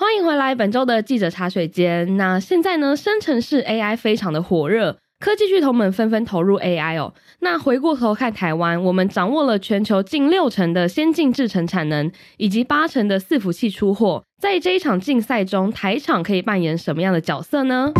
[0.00, 2.16] 欢迎回来，本周的记者茶水间。
[2.16, 7.12] 那现在呢，生成式 AI 非常的火热，科技巨头们纷纷投入 AI 哦。
[7.40, 14.22] 那回过头看台湾，我们掌握了全球近六成的先进制程产能，以及八成的伺服器出货。
[14.40, 17.90] 在这一场竞赛中，台厂可以扮演什么样的角色呢？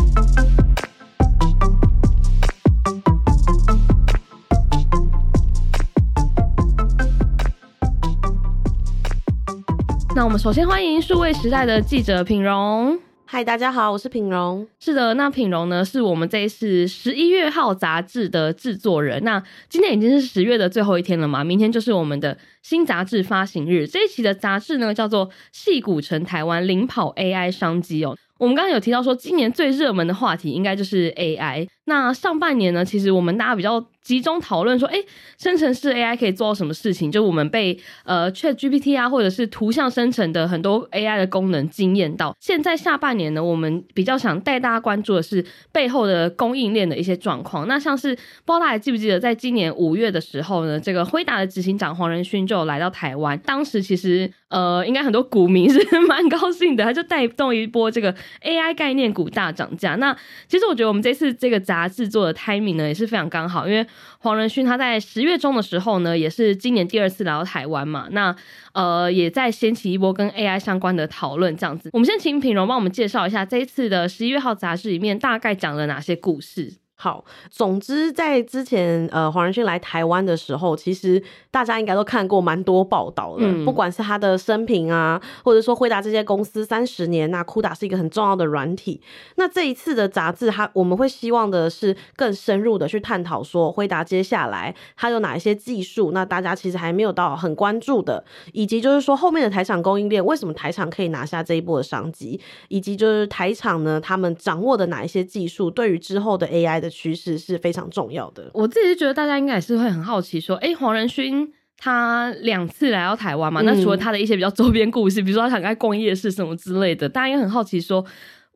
[10.19, 12.99] 那我们首先欢迎数位时代的记者品荣。
[13.25, 14.67] 嗨，大家好，我是品荣。
[14.81, 19.23] 是的，那品荣呢，是我们这一次十一月号杂志的制作人。
[19.23, 23.87] 那今天已经是十月的最后一天了嘛，明天就是我们的新杂志发行日。
[23.87, 28.17] 这一期的杂志呢，叫做《矽谷城台湾领跑 AI 商机》哦。
[28.41, 31.69] 我们刚刚有提到说，今年最热门的话题应该就是 AI。
[31.89, 34.97] 那上半年呢，其实我们大家比较集中讨论说，哎，
[35.39, 37.11] 生成式 AI 可以做到什么事情？
[37.11, 42.37] 就我们被呃 ChatGPT 啊，或者是图像生成的很多 AI 的功能惊艳到。
[42.39, 47.67] 现在下半年呢，我们比较想带大家关注的是背后的供应链的一些状况。
[47.67, 48.15] 那像是
[48.45, 53.39] 不知道大家记不记得，在今年五月的时候呢，这个辉达的执行长黄仁勋就来到台湾。
[53.41, 59.95] 当时其实呃，应该很多股民 是蛮高兴的，他就带动一波这个 AI 概念股大涨价。
[59.97, 63.87] 那其实我觉得我们这次这个杂制作的 timing 呢也是非常刚好，因为
[64.21, 68.35] 黄仁勋他在十月中的时候呢，也是今年第二次来到台湾嘛，那
[68.73, 71.91] 呃也在掀起一波跟 AI 相关的讨论，这样子。
[71.93, 76.79] 我们先请品荣帮我们介绍一下这一次的十一月号杂志里面大概讲了哪些故事。
[77.01, 89.01] 好，总之在之前，呃，黄仁勋来台湾的时候，其实大家应该都看过蛮多报道的，嗯、不管是他的生平啊，或者说辉达这些公司三十年，那 CUDA 是一个很重要的软体。
[89.37, 106.88] 那这一次的杂志，它我们会希望的是更深入的去探讨说，辉达接下来它有哪一些技术，那大家其实还没有到很关注的，以及就是说后面的台厂供应链，为什么台厂可以拿下这一波的商机，以及就是台厂呢，他们掌握的哪一些技术，对于之后的 AI 的。
[106.89, 108.51] 趋势是非常重要的。
[108.55, 118.05] 我自己觉得大家应该也是会很好奇，说，哎、欸，黄仁勋他两次来到台湾嘛，嗯、那除了他的一些比较周边故事，比如说他想开逛夜市什么之类的，大家也很好奇说。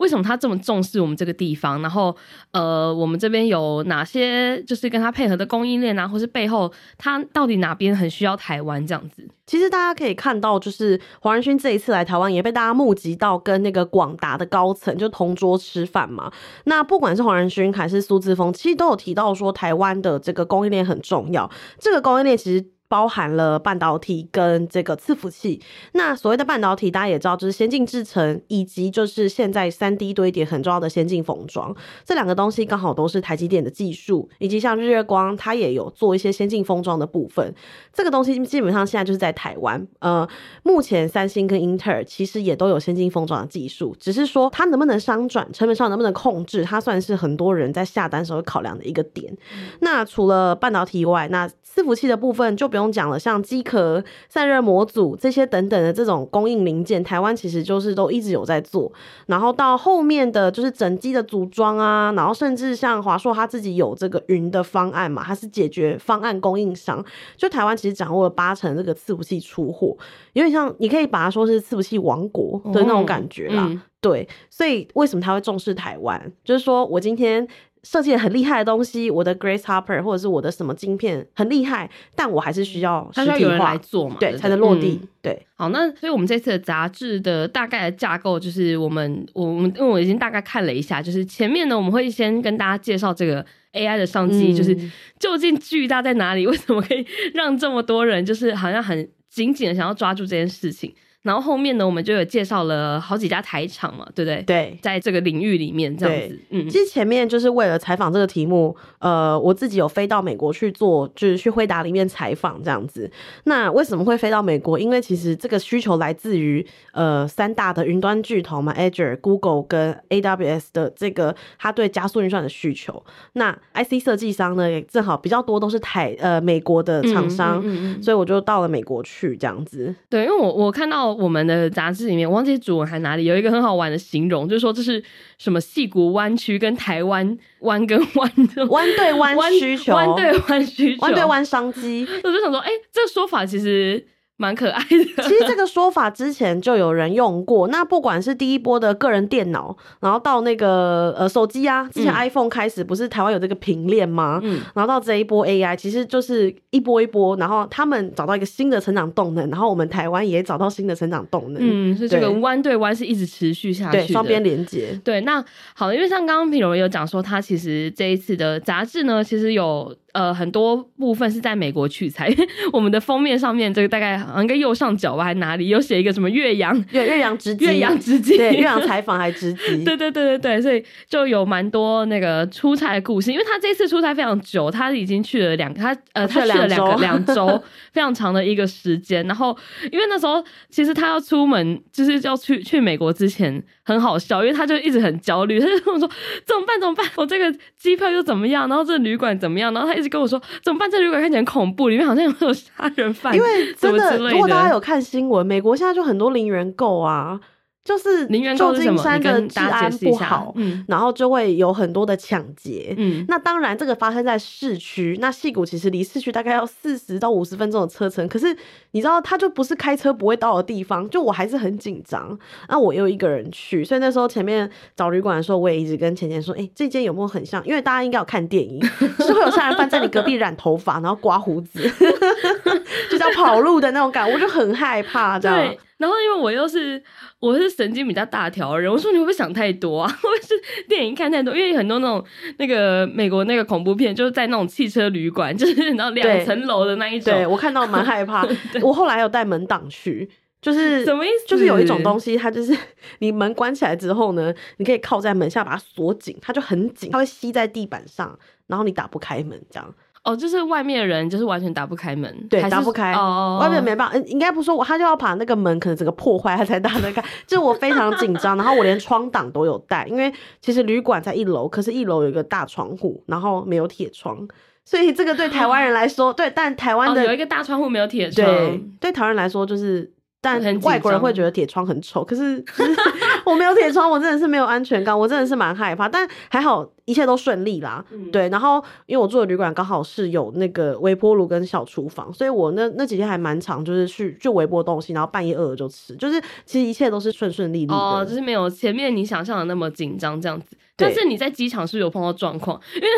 [0.02, 1.80] 为什么他这么重视我们这个地方？
[1.80, 2.14] 然后，
[2.50, 9.28] 呃，我们这边有哪些就是跟他配合的供应链啊，或是背后他到底哪边很需要台湾这样子？
[9.46, 16.32] 其实大家可以看到，就是黄仁勋这一次来台湾，也被大家募集到跟那个广达的高层就同桌吃饭嘛。
[16.64, 21.48] 那不管是黄仁勋还是苏志峰，其实都有提到说台湾的这个供应链很重要。
[21.78, 22.71] 这个供应链其实。
[22.92, 25.58] 包含了半导体跟这个伺服器。
[25.92, 31.74] 那所谓的半导体，大家也知道，就是先进制程，以及就是现在三 D 堆叠很重要的先进封装。
[32.04, 37.54] 这两个东西刚好都是台积电的技术，以及像日月光，它也有做一些先进封装的部分。
[37.94, 39.88] 这个东西基本上现在就是在台湾。
[40.00, 40.28] 呃，
[40.62, 49.34] 目前三星跟英特尔其实也都有先进封装的技术，只是说它能不能商转，成本上能不能控制，它算是很多人在下单时候考量的一个点。
[49.80, 52.81] 那除了半导体以外，那伺服器的部分就不用。
[52.90, 58.90] 讲了，像机壳、散热模组这些等等的这种供应零件，台湾其实就是都一直有在做。
[59.26, 67.04] 然后到后面的就是整机的组装啊，然后甚至像华硕他自己有这个云的方案嘛，它是解决方案供应商。
[67.36, 69.96] 就台湾其实掌握了八成这个伺服器出货，
[70.32, 73.70] 有点像你可以把它说是伺服器王国的那种感觉啦。
[74.00, 76.32] 对，所以为什么他会重视台湾？
[76.42, 77.46] 就是说我今天。
[77.82, 85.00] 设计很厉害的东西，我的 Grace Hopper 或者是我的什么晶片很厉害，但我还是需要实体化，有人来做嘛，对，才能落地。
[85.02, 94.76] 嗯、对，好，那所以我们这次的杂志的大概的架构就是我们我们因为我已经大概看了一下，就是前面呢我们会先跟大家介绍这个 AI 的商机，嗯、就是
[95.18, 97.04] 究竟巨大在哪里，为什么可以
[97.34, 100.94] 让这么多人就是好像很紧紧的想要抓住这件事情。
[101.22, 104.42] 然后后面呢，我们就有介绍了好几家台厂嘛，对不对？
[104.42, 106.36] 对，在这个领域里面这样子。
[106.50, 113.08] 嗯，其实前面就是为了采访这个题目，呃，我自己有飞到美国去做，就是去辉达里面采访这样子。
[113.44, 114.76] 那为什么会飞到美国？
[114.76, 123.00] 因为其实这个需求来自于呃三大的云端巨头嘛，Azure、Google 跟 AWS 的这个它对加速运算的需求。
[123.34, 129.94] 那 IC 设计商呢，也正好比较多都是台呃美国的厂商，嗯嗯嗯，所以我就到了美国去这样子。
[130.10, 131.11] 对，因为我我看到。
[131.14, 135.02] 我们的杂志里面，我忘记主文还哪里有一个很好玩的形容，就是说这是
[135.38, 142.06] 什么戏骨湾区跟台湾湾跟湾的 湾对湾需求，湾对湾需求，湾对湾商机。
[142.22, 144.04] 我就想说，哎、欸，这个说法其实
[144.36, 145.22] 蛮可爱的。
[145.22, 147.68] 其实这个说法之前就有人用过。
[147.68, 154.40] 那不管是第一波的个人电脑，然后到那个呃手机啊，之前 iPhone 开始不是台湾有这个平链吗？
[154.42, 161.62] 嗯，然后到这一波 AI，其实就是一波一波，然后他们找到一个新的成长动能，然后我们台湾也找到新的成长动能。
[161.62, 165.00] 嗯，所以这个弯对弯是一直持续下去的，对，双边连接。
[165.04, 165.44] 对，那
[165.74, 169.94] 好，因为像刚刚品荣有讲说，他其实这一次的杂志呢，其实有。
[170.12, 172.34] 呃，很多部分是在美国取材。
[172.72, 176.76] 我们的封面上面，这个大概好像应该右上角吧，还哪里有写一个什么岳阳？
[176.90, 179.82] 岳岳阳直击，岳阳直击， 对，岳阳采访还直击。
[179.84, 183.32] 对对对对对，所以就有蛮多那个出差的故事。
[183.32, 187.62] 因为他这次出差非常久，他已经去了两，他呃，他去了两个两周，
[187.92, 189.26] 非常长的一个时间。
[189.26, 189.56] 然后，
[189.90, 196.06] 因为那时候其实他要出门，就是要去去美国之前很好笑，因为他就一直很焦虑，他就跟我说
[196.44, 197.06] 怎么办怎么办？
[197.16, 198.68] 我这个机票又怎么样？
[198.68, 199.72] 然后这个旅馆怎么样？
[199.72, 200.90] 然后他一直跟我说怎么办？
[200.90, 203.32] 这旅馆看起来很恐怖，里面好像有没有杀人犯？
[203.34, 207.40] 因为真的，如果大家有看新闻，美国现在就很多零元购啊。
[207.84, 218.56] 就是旧金山的治安不好，嗯，然后就会有很多的抢劫，嗯，那当然这个发生在市区，那戏谷其实离市区大概要四十到五十分钟的车程，可是
[218.92, 222.38] 你知道它就不是开车不会到的地方，就我还是很紧张，
[222.68, 227.60] 那我又一个人去，所以那时候前面找旅馆的时候，我也一直跟钱钱说，哎、欸，这间有没有很像？
[227.66, 228.80] 因为大家应该有看电影，
[229.18, 231.80] 就是会有杀人犯在你隔壁染头发，然后刮胡子，
[233.10, 235.74] 就叫跑路的那种感，我就很害怕，这样。
[236.02, 237.00] 然后因为我又是
[237.38, 240.08] 我是神经比较大条的人，我说你会不会想太多啊？
[240.20, 241.54] 会不会是电影看太多？
[241.54, 242.24] 因为很多那种
[242.58, 247.32] 那个美国那个恐怖片，就是在那种汽车旅馆，就是 然后两层楼的那一种。
[247.32, 248.44] 对，我看到蛮害怕。
[248.82, 250.28] 我后来有带门挡去，
[250.60, 251.46] 就是什么意思？
[251.46, 252.76] 就是有一种东西，它就是
[253.20, 259.94] 你门关起来之后呢，你可以靠在门下把它锁紧，它就很紧，它会吸在地板上，然后你打不开门这样。
[260.24, 263.12] 哦，就是外面的人就是完全打不开门，对，打不开。
[263.12, 267.24] 哦，外面没办法，应该不说我，他就要把那个门可能整个破坏，他才打得开。
[267.46, 274.46] 就我非常紧张，然后我连窗挡都有带，因为其实旅馆在一楼，可是一楼有一个大窗户，然后没有铁窗，
[274.84, 280.12] 所以这个对台湾人来说，对，但台湾的、哦、有一个大窗户没有铁窗，对，对台湾人来说就是。
[280.44, 282.60] 但外国人会觉得铁窗很丑，可是
[283.46, 286.08] 我没有铁窗，我真的是没有安全感，我真的是蛮害怕。
[286.08, 288.48] 但还好一切都顺利啦，嗯、对。
[288.48, 300.76] 然后因为我住的旅馆刚好是有那个微波炉跟小厨房，所以我那那几天还蛮长，就是去就微波东西，然后半夜饿了就吃，就是其实一切都是顺顺利利的，哦，就是没有前面你想象的那么紧张这样子。
[301.02, 302.80] 但是你在机场是不是有碰到状况？
[302.94, 303.08] 因为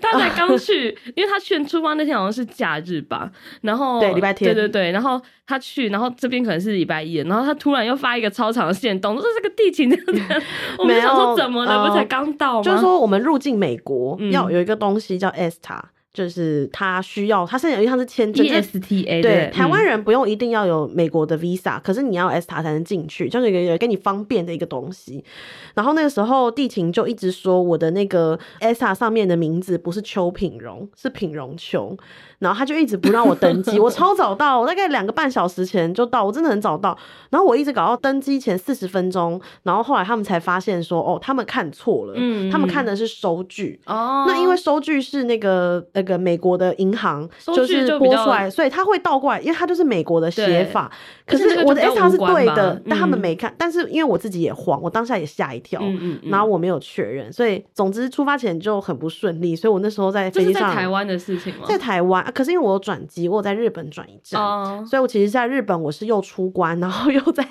[0.00, 3.30] 他他才刚 去，因为他去出发那天好像是假日吧，
[3.62, 10.42] 然后对礼拜天，对对对，然后他去，然后这边可能是礼拜一，然后他突然又发一个超长的线动，说这个地勤这样，
[10.78, 11.88] 我们想说怎么了？
[11.88, 12.62] 不才刚到吗？
[12.62, 15.80] 就是说我们入境美国要有一个东西叫 ESTA。
[16.12, 25.24] 就是他需要，他现在有一项是签证，ESTA 对，台湾人不用一定要有美国的 Visa，可是你要 ESTA 才能进去，就是一个给你方便的一个东西。
[25.74, 31.96] 然后那个时候地勤就一直说我的那个 ESTA 上面的名字不是邱品荣，是品荣琼。
[32.38, 36.98] 然后他就一直不让我登机，我超早到，我大概两个半小时前就到，我真的很早到。
[37.30, 44.24] 然后我一直搞到登机前四十分钟，然后后来他们才发现说，哦，他们看错了，嗯，他们看的是收据哦。
[44.26, 50.90] 那因为收据是那个那个美国的银行就是拨出来，所以他会倒过来，因为他就是美国的写法。
[51.24, 53.54] 可是我的 ESTA 是对的，嗯、但他们没看。
[53.56, 55.80] 但是因为我自己也慌，我当下也吓一跳，
[56.24, 59.54] 然后我没有确认，所以总之出发前就很不顺利。
[59.54, 61.60] 所以我那时候在飞机上，在台湾的事情吗？
[61.68, 62.24] 在台湾。
[62.34, 64.84] 可是因为我有转机，我有在日本转一站，oh.
[64.84, 67.44] 所以我其实在日本我是又出关，然后又再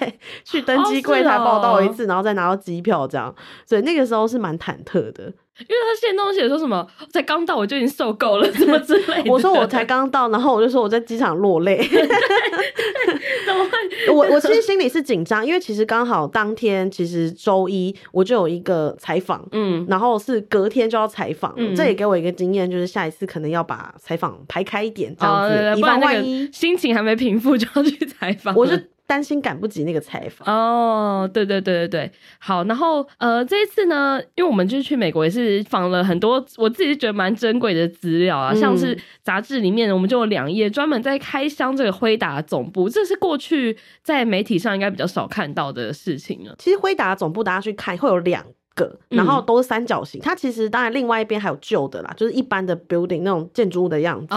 [0.44, 3.34] 去登机柜台报到一次，oh, 然后再拿到机票这样，
[3.66, 5.32] 所以那个时候是蛮忐忑的。
[5.60, 9.32] 因为他现在东西也说什么，才刚到我就已经受够了， 什么之类的。
[9.32, 11.78] 我说我才刚到，然后我就说我在机场落泪。
[13.46, 14.14] 怎么会？
[14.14, 28.74] 我我其实心里是紧张，因为其实刚好当天其实周一我就有一个采访，嗯，然后是隔天就要采访，嗯，这也给我一个经验，就是下一次可能要把采访排开一点，这样子，以防万一心情还没平复就要去采访，我就。
[29.12, 46.56] 担心赶不及那个采访哦，对对对对对，好，然后呃，这一次呢，因为我们就是去美国，也是访了很多我自己觉得蛮珍贵的资料啊，嗯、像是杂志里面，我们就有两页专门在开箱这个辉达总部，这是过去在媒体上应该比较少看到的事情了。
[46.58, 48.46] 其实辉达总部大家去看会有两。
[48.76, 50.20] 个，然后都是三角形。
[50.20, 54.36] 嗯、它其实当然另外一边还有旧的啦，就是一般的 building 那种建筑物的样子。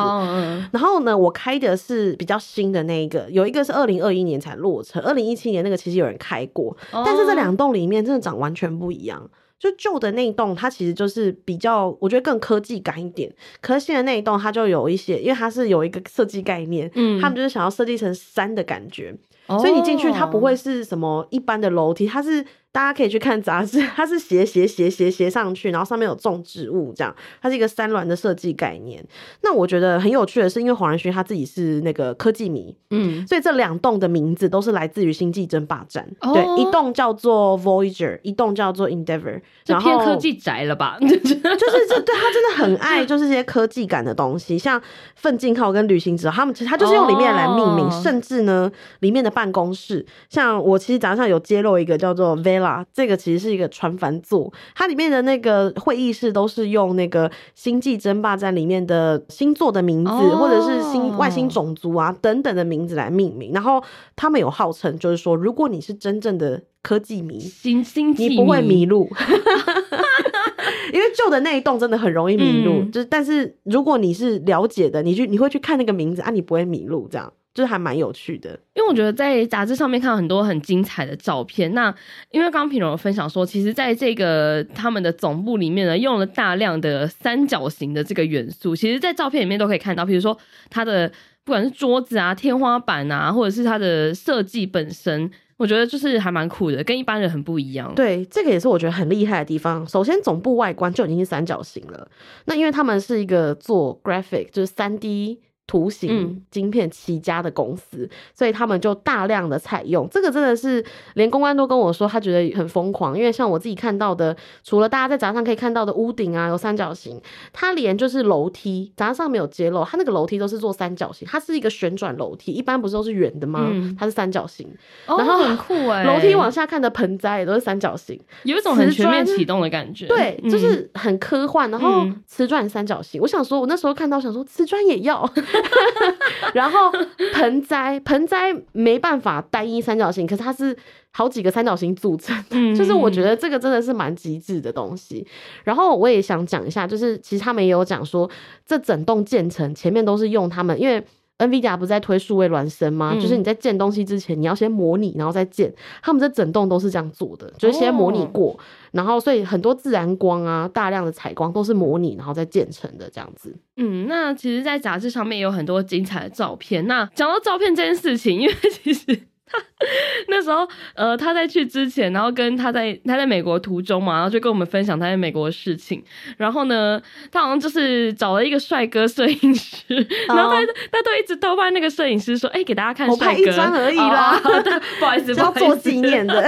[0.73, 9.31] 然后呢，我开的是比较新的那一个，有一个是二零二一年才落成，二零一七年那个其实有人开过，哦、但是这两栋里面真的长完全不一样。
[9.57, 13.33] 就旧的那一栋，它其实就是比较，我觉得更科技感一点。
[13.63, 22.45] 可是新的那一栋，它就有一些，因为它是有一个设计概念，嗯，他们就是想要设计成山的感觉，哦、所以你进去，它不会是什么一般的楼梯，它是。
[22.75, 29.01] 大家可以去看杂志， 它是斜斜斜斜斜上去，然后上面有种植物，这样，它是一个三峦的设计概念。
[29.43, 36.35] 那我觉得很有趣的是，因为黄仁勋他自己是那个科技迷，嗯，所以这两栋的名字都是来自于《星际争霸战》哦。
[36.35, 39.41] 对，一栋叫做 Voyager，一栋叫做 Endeavor。
[39.65, 40.99] 这偏科技宅了吧？
[41.01, 44.83] 就是这对他真的很爱， 就是这些科技感的东西，像
[45.15, 52.64] 奋进号跟旅行者，他们其实他就是用里面来命名，哦、甚至呢，里面的办公室，像我其实早上有揭露一个叫做 Vela。
[52.93, 63.53] 这个其实是一个船帆座，它里面的那个会议室都是用那个《星际争霸战》里面的星座的名字，哦、或者是星外星种族啊等等的名字来命名。
[63.53, 63.83] 然后
[64.15, 69.09] 他们有号称，就是说，如果你是真正的科技迷，星星际，你不会迷路，
[70.93, 72.81] 因为旧的那一栋真的很容易迷路。
[72.83, 77.33] 嗯、就是，但是如果你是了解的，你去你会去看那个名字啊，你不会迷路这样。
[77.55, 81.73] 就是还蛮有趣的，因为我觉得在杂志上面看到很多很精彩的照片。
[81.73, 81.95] 那
[82.33, 88.75] 因为刚刚品荣有分享说，其实在这个他们的总部里面呢，用了大量的三角形的这个元素。
[88.75, 90.37] 其实，在照片里面都可以看到，比如说
[90.69, 91.09] 它的
[91.45, 97.95] 不管是桌子啊、天花板啊，或者是它的设计本身，我觉得就是还蛮酷的，跟一般人很不一样。
[97.95, 99.87] 对，这个也是我觉得很厉害的地方。
[99.87, 102.09] 首先，总部外观就已经是三角形了。
[102.47, 105.39] 那因为他们是一个做 graphic，就是三 D。
[105.67, 113.17] 图形晶片起家的公司，嗯、所以他们就大量的采用这个，真的是连公关都跟我说，他觉得很疯狂。
[113.17, 117.19] 因为像我自己看到的，除了大家在杂志上可以看到的屋顶啊有三角形，
[117.53, 123.67] 它连就是楼梯，杂志上没有揭露，它那个楼梯都是做三角形，它是一个旋转楼梯，一般不是都是圆的吗？
[123.73, 124.69] 嗯、它是三角形，
[125.07, 131.71] 然后很酷哎， 楼梯往下看的盆栽也都是三角形，有一种很全面启动的感觉，对，就是很科幻。
[131.71, 135.25] 然后瓷砖三角形，我想说，我那时候看到想说瓷砖也要。
[136.55, 136.91] 然后
[137.33, 140.77] 盆栽，盆栽没办法单一三角形，可是它是
[141.11, 145.27] 好几个三角形组成的，嗯、就是我觉得这个真的是蛮极致的东西。
[145.65, 148.29] 然后我也想讲一下，就是其实他们也有讲说，
[148.67, 151.05] 这整栋建成前面都是用他们，因为。
[151.39, 153.13] NVIDIA 不是在推数位孪生吗？
[153.15, 155.73] 嗯、就是你在建东西之前，你要先模拟，然后再建。
[156.03, 158.59] 他们这整栋都是这样做的，就是先模拟过，哦、
[158.93, 163.57] 然后所以很多自然光啊，大量的采光都是模拟，然后再建成的这样子。
[163.77, 166.87] 嗯，那其实，在杂志上面有很多精彩的照片。
[166.87, 169.23] 那讲到照片这件事情，因为其实。
[170.29, 176.03] 那时候，呃，他在去之前，然后跟他在他在美国途中嘛，然后就跟我们分享他在美国的事情。
[176.37, 179.85] 然后呢，他好像就是找了一个帅哥摄影师，
[180.29, 184.63] 然后他他都一直偷拍那个摄影师说：“哎、欸，给大家看帅哥，我拍一张而已啦，哦、
[184.99, 186.43] 不好意思，要做纪念的。”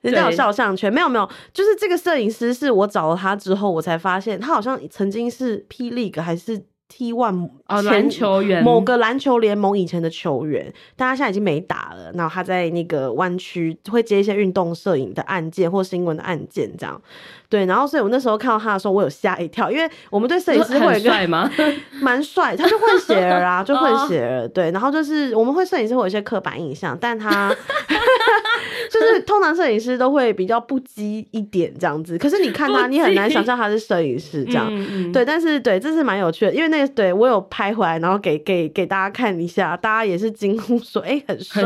[0.00, 6.64] 人家有肖像权，没有没有，就是这个摄影师是我找了他之后，我才发现他好像曾经是 P League 还是。
[6.92, 12.12] T1 哦，篮球员，某个篮球联盟以前的球员，但他现在已经没打了。
[12.12, 17.00] 然后他在那个湾区会接一些运动摄影的案件或新闻的案件，这样。
[17.52, 21.50] 对，然后所以我那时候看到他的时候，我有吓一跳，因为我们对摄影师会有一个帅吗？
[22.00, 24.48] 蛮帅，他就混血儿啊，就混血儿。
[24.48, 27.54] 对，然后就是我们会摄影师会有一些刻板印象，但他
[28.90, 32.16] 就是通常摄影师都会比较不羁一点这样子。
[32.16, 34.68] 可是你看他，你很难想象他是摄影师这样。
[34.70, 41.62] 嗯嗯对，但是对，这是蛮有趣的，因为那个对我有拍回来，然后给给给大家看一下，大家也是惊呼说：“哎、欸，很帅！”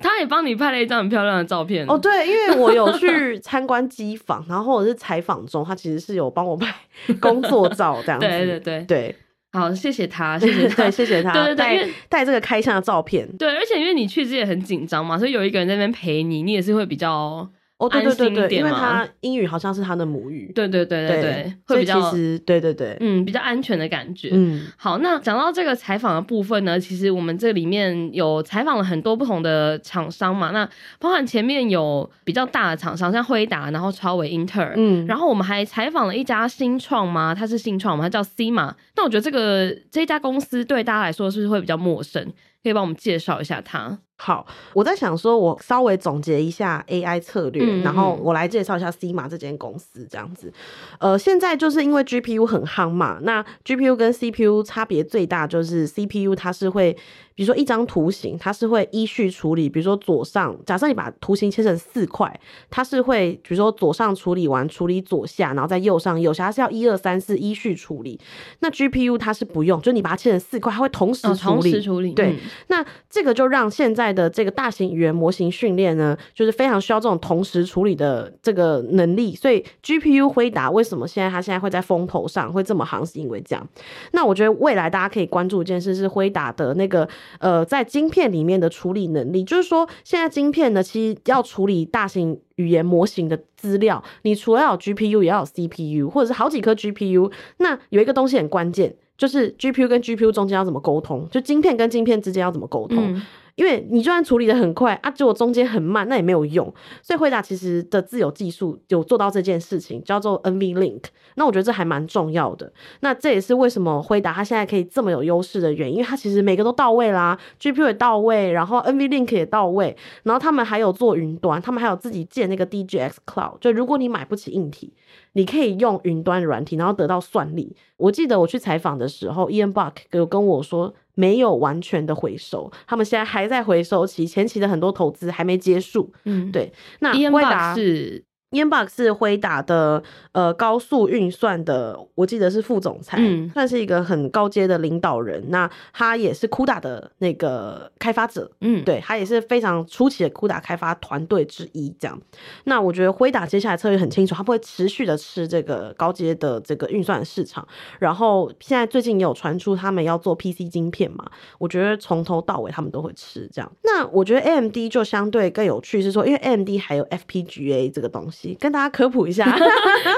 [0.00, 1.98] 他也帮你拍了一张很漂亮的照片哦。
[1.98, 4.99] 对，因为我有去参观机房，然后或者是。
[5.00, 6.72] 采访中，他其实是有帮我拍
[7.18, 8.26] 工作照这样子。
[8.26, 9.16] 对对对对，
[9.52, 11.32] 好，谢谢他，谢谢 他，谢谢他。
[11.32, 13.26] 对 对对，带这个开箱的照片。
[13.38, 17.50] 对，而且因为你去之前很紧张嘛，所以有一个人在那边陪你，你也是会比较。
[17.80, 24.28] 哦，对对对对，因为他英语好像是他的母语，对对对对对，会比较其实对对对，嗯，比较安全的感觉。
[24.32, 30.68] 嗯，好，那讲到这个采访的部分呢，其实我们这里面有采访了很多不同的厂商嘛，那
[30.98, 38.74] 包含前面有比较大的厂商，像辉达，然后超微、英特尔，嗯，然后我们还采访了一家新创嘛，它是新创嘛，它叫 CIMA。
[38.94, 42.30] 那我觉得这个这家公司对大家来说是不是会比较陌生？
[42.62, 43.98] 可以帮我们介绍一下它？
[44.16, 50.52] 好，我在想说，我稍微总结一下 AI 策略，嗯、然后我来介绍一下 CIMA 这间公司，这样子。
[50.98, 56.96] 呃，现在就是因为 GPU 很夯嘛，那 GPU 跟 CPU 差别最大就是 CPU 它是会。
[57.40, 68.20] 比如说一张图形，它是会依序处理，比如说左上，假设你把图形切成四块，它是会比如说左上处理完，处理左下，然后再右上右下，它是要一二三四依序处理。
[68.58, 71.40] 那 GPU 它是不用，就你把它切成四块，它会同时处理。
[71.40, 72.12] 哦、同时处理。
[72.12, 79.34] 对、嗯，那这个就让现在的这个大型语言模型训练呢，就是非常需要这种同时处理的这个能力。
[79.34, 83.66] 所以 GPU 回答为什么现在它现在会在风头上会这么行，是因为这样。
[84.12, 97.30] 那我觉得未来大家可以关注一件事是辉达的那个呃，在晶片里面的处理能力，就是说现在晶片呢，其实要处理大型语言模型的资料，你除了要有 GPU，也要有 CPU，或者是好几颗 GPU。
[97.58, 102.98] 那有一个东西很关键，就是 GPU 跟 GPU 中间要怎么沟通，就晶片跟晶片之间要怎么沟通。
[103.14, 103.22] 嗯
[103.60, 106.64] 因为你就算处理得很快啊，结果中间很慢，那也没有用。
[107.02, 111.02] 所以辉达其实的自有技术有做到这件事情，叫做 NVLink。
[111.34, 112.72] 那我觉得这还蛮重要的。
[113.00, 123.58] 那这也是为什么辉达它现在可以这么有优势的原因，因为它其实每个都到位啦，GPU 也到位，然后 NVLink 也到位，然后他们还有做云端，他们还有自己建那个 DGX Cloud。
[123.60, 124.94] 就如果你买不起硬体，
[125.34, 127.76] 你可以用云端软体，然后得到算力。
[127.98, 130.94] 我记得我去采访的时候，Ian Buck 有跟我说。
[131.20, 136.10] 没有完全的回收，他们现在还在回收期，前期的很多投资还没结束。
[136.24, 136.72] 嗯，对。
[137.00, 138.24] 那辉达是。
[138.50, 140.02] Ian 是辉达的
[140.32, 145.44] 呃高速运算的，我记得是副总裁，嗯，算是一个很高阶的领导人。
[145.50, 151.94] 那他也是 CUDA 的那个开发者，嗯，对，他也是非常初期的 CUDA 开发团队之一。
[152.00, 152.20] 这样，
[152.64, 157.64] 那我觉得辉达接下来策略很清楚，他不会持续的吃这个高阶的这个运算市场。
[158.00, 163.70] 然后现在最近也有传出他们要做 PC 晶片嘛，我觉得从头到尾他们都会吃这样。
[163.82, 168.39] 那我觉得 AMD 就相对更有趣，是说因为 AMD 还有 FPGA 这个东西。
[168.60, 169.44] 跟大家科普一下，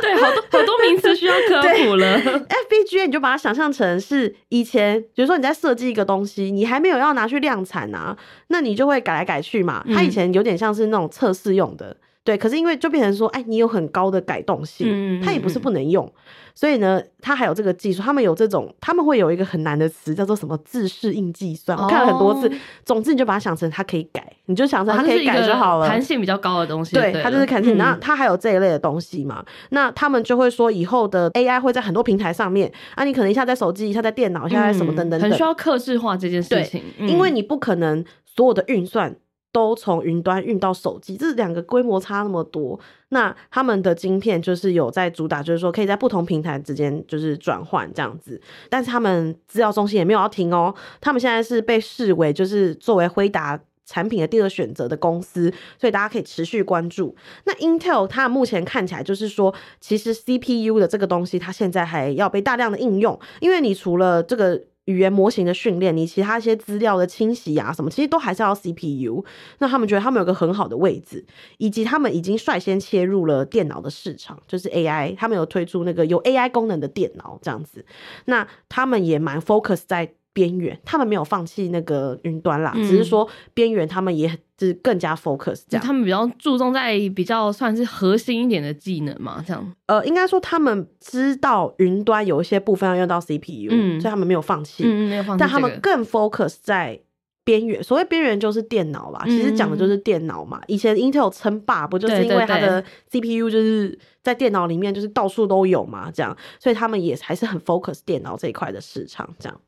[0.00, 2.18] 对，好多好多名词需要科普了。
[2.20, 8.16] FPGA 你就把它想象成是以前，比如说你在设计一个东西，你还没有要拿去量产啊，
[8.48, 9.84] 那你就会改来改去嘛。
[9.94, 11.96] 它以前有点像是那种测试用的。
[12.24, 16.08] 对，可是因为就变成说，哎，你有很高的改动性，嗯、它也不是不能用，
[16.54, 22.48] 所以呢，它还有这个技术，他们有这种，他们会有一个很难的词叫做什么自适应计算，哦、我看了很多次。
[22.84, 26.94] 总之，你就把它想成它可以改，你就想成它可以改就好了，弹性比较高的东西。
[26.94, 27.76] 对，它就是弹性。
[27.76, 29.44] 那、嗯、它还有这一类的东西嘛？
[29.70, 39.16] 那他们就会说，以后的 AI 会在很多平台上面啊，你可能一下在手机，一下在电脑，一下在什么等等等，很需要克制化这件事情，对，因为你不可能所有的运算。
[39.52, 42.80] 都从云端运到手机，这两个规模差那么多，
[43.10, 48.40] 那他们的晶片就是有在主打，就是说可以在不同平台之间就是转换这样子。
[48.70, 57.14] 但是他们资料中心也没有要停哦，他们现在是被视为就是作为辉达产品的第二选择的公司，所以大家可以持续关注。
[57.44, 64.62] 那 Intel 它目前看起来就是说，其实 CPU 的这个东西它现在还要被大量的应用，因为你除了这个。
[64.86, 69.24] 语言模型的训练，你其他一些资料的清洗啊，什么其实都还是要 CPU。
[69.58, 71.24] 那他们觉得他们有个很好的位置，
[71.58, 77.84] 以及他们已经率先切入了电脑的市场，就是 AI，他们有推出那个有 AI 功能的电脑这样子。
[78.24, 80.14] 那他们也蛮 focus 在。
[80.32, 85.84] 边缘，他们没有放弃那个云端啦，嗯、只是说边缘他们也是更加 focus 这样。
[85.84, 89.74] 他们比较注重在比较算是核心一点的技能嘛，这样。
[89.86, 95.36] 呃，应该说他们知道云端有一些部分要用到 CPU，嗯，所以他们没有放弃，嗯，没有放。
[95.36, 97.00] 但他们更 focus 在
[97.44, 100.58] 边缘，所谓边缘就是电脑啦，其实讲的就是电脑嘛。
[100.58, 103.98] 嗯、以前 Intel 称霸不就是因为它的 CPU 就是。
[104.22, 109.60] 在电脑里面就是到处都有嘛，这样，所以他们也还是很 focus 电脑这一块的市场，这样。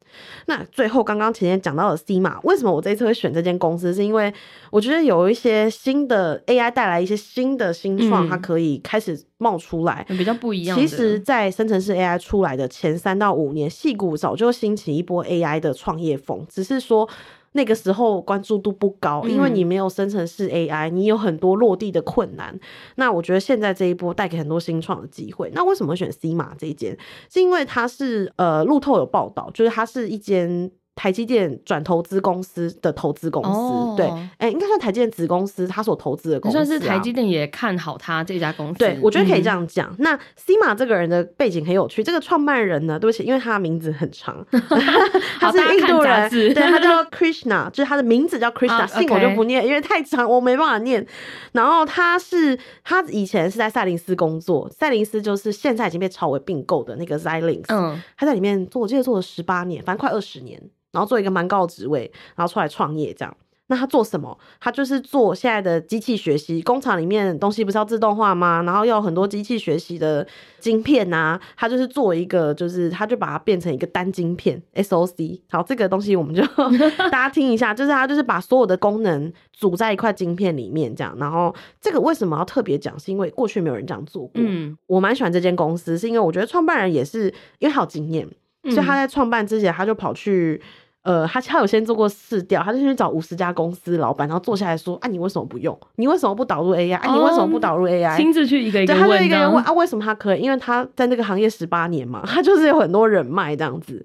[0.46, 3.92] 那最后刚刚前面讲到的 CIMA，为什么我这一次会选这间公司？
[3.92, 4.32] 是因为
[4.70, 10.78] 我觉得有一些新的 AI 带来一些新的新创，它可以开始冒出来，比较不一样。
[10.78, 17.08] 其实，在生成式 AI 出来的前三到五年，戏股早就兴起一波 AI 的创业风，只是说。
[17.56, 22.56] 那个时候关注度不高，因为你没有生成式 AI，你有很多落地的困难。
[22.96, 25.50] 那我觉得现在这一波带给很多新创的机会。
[25.54, 26.96] 那为什么选 CIMA 这一间？
[27.28, 30.70] 是因为它是呃路透有报道，就是它是一间。
[30.94, 38.78] 台积电转投资公司的投资公司，哦、对，哎、欸，应该算台积电子公司，他所投资的公司、啊，算是台积电也看好他这家公司。
[38.78, 39.90] 对，我觉得可以这样讲。
[39.92, 44.46] 嗯、那 CIMA 这个人的背景很有趣，这个创办人呢，对不起，因为他的名字很长，
[45.40, 51.04] 他是印度人，对，他叫 Krishna，就是他的名字叫 Krishna，姓、啊、我就不念，因为太长，我没办法念。
[51.52, 60.62] 然后他是他以前是在赛灵思工作，赛灵思就是现在已经被超为并购的那个 Xilinx，嗯，他在里面做，我记得做了十八年，反正快二十年。
[60.94, 63.36] 然后做一个蛮高的职位，然后出来创业这样。
[63.68, 64.38] 那他做什么？
[64.60, 68.62] 他就是做现在的机器学习，工厂里面东西不是要自动化吗？
[68.64, 70.24] 然后要很多机器学习的
[70.60, 75.40] 晶片呐、啊，他就是做一个，就是他就把它变成一个单晶片 SOC。
[75.48, 76.42] 好，这个东西我们就
[77.10, 81.16] 大家听一下，就是他就是把所有的功能组在一块晶片里面这样。
[81.18, 82.98] 然后这个为什么要特别讲？
[82.98, 84.32] 是因为过去没有人这样做过。
[84.34, 88.28] 嗯，我蛮喜欢这间公司，是因为我觉得创办人也是因为他有经验，
[88.64, 90.60] 所以他在创办之前他就跑去。
[91.04, 95.78] 呃，他他有先做过试调，他就去找五十家公司老板，然后坐下来说：“啊，你为什么不用？
[95.96, 96.96] 你为什么不导入 AI？
[96.96, 100.40] 啊，你为什么不导入 AI？” 亲自去一个一个问，他就一个人问啊，为什么他可以？
[100.40, 104.02] 因为他在那个行业十八年嘛，他就是有很多人脉这样子。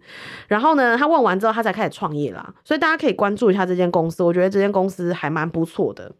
[0.50, 2.54] 然后呢，他问完之后，他才开始创业啦。
[2.66, 6.12] 所以大家可以关注一下这间公司，我觉得这间公司还蛮不错的。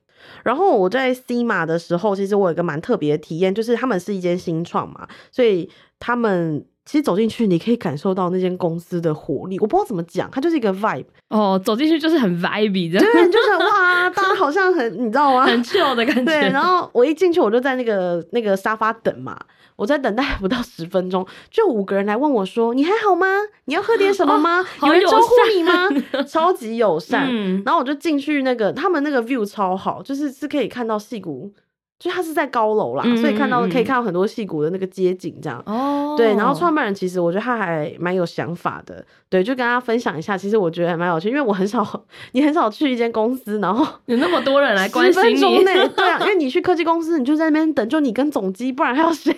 [0.44, 6.64] 然后我在 CMA 的时候，其实我有一个蛮特别的体验，就是他们是一间新创嘛，所以他们。
[6.90, 9.60] 其实走进去，你可以感受到那间公司的活力。
[9.60, 15.46] 我不知道怎么讲，它就是一个 vibe 哦，走进去就是很 vibe 的，对，就是哇，大家好像很，你知道吗？
[15.46, 16.24] 很 chill 的感觉。
[16.26, 19.40] 对，然后我一进去，我就在那个那个沙发等嘛，
[19.76, 23.28] 我在等待不到十分钟，就五个人来问我说：“你还好吗？
[23.66, 24.66] 你要喝点什么吗？
[24.80, 25.88] 哦、有人招呼你吗？
[26.28, 27.28] ”超级友善。
[27.30, 31.54] 嗯、然后我就进去，那个他们那个 view 超好，就是是可以看到矽谷。
[32.00, 35.62] 就他是在高楼啦，嗯、所以看到可以看到很多戏骨的那个街景，这样。
[35.66, 36.16] 哦。
[36.18, 40.38] 对，然后创办人其实我觉得他还蛮有想法的，对，就跟大家分享一下。
[40.38, 41.86] 其实我觉得还蛮有趣，因为我很少，
[42.32, 45.36] 你很少去一间公司，然后有那么多人来关心你。
[45.36, 49.34] 十分钟内，对啊，因为你去科技公司，你就在那边等，就你跟总机，不然还有谁？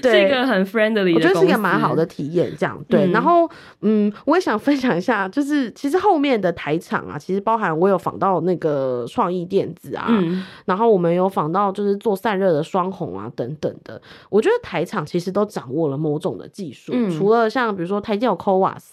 [0.00, 2.82] 对，是一个很 friendly，我觉得是一个蛮好的体验，这样。
[2.88, 3.46] 对，嗯、然后
[3.82, 10.86] 嗯，我也想分享一下，就是其实后面的台厂啊，其实包含我有访到那个创意电子啊，嗯、然后。
[10.96, 14.00] 我们有访到，就是做散热的双红啊，等等的。
[14.30, 18.84] 我觉得台厂其实都掌握了某种的技术，嗯、除了像比如说台积有 CoWoS，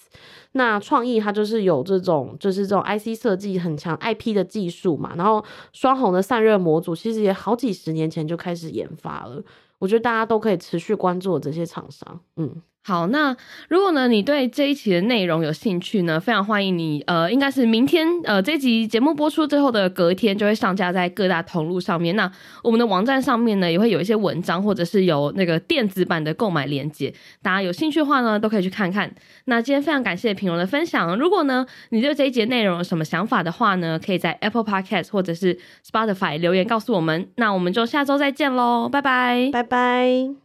[0.54, 5.14] 那创意它就是有这种就是这种 IC 设计很强 IP 的技术嘛。
[5.16, 9.42] 然后双红的散热模组其实也好几十年前就开始研发了。
[9.84, 12.62] 我觉得大家都可以持续关注这些厂商，嗯。
[12.86, 13.34] 好，那
[13.70, 22.14] 如果呢，你对这一期的内容有兴趣呢，非常欢迎你，呃，应该是明天，呃，这集节目播出之后的隔天就会上架在各大通路上面。
[22.18, 22.30] 那
[22.62, 29.10] 我们的网站上面呢，也会有一些文章，或者是有那个电子版的购买链接，大家有兴趣的话呢，都可以去看看。
[29.46, 31.18] 那今天非常感谢品蓉的分享。
[31.18, 35.58] 如果呢，你对这一节内容有什么想法的话呢，可以在 Apple Podcast 或者是
[35.90, 37.30] Spotify 留言告诉我们。
[37.38, 40.43] 那我们就下周再见喽，拜拜，拜拜。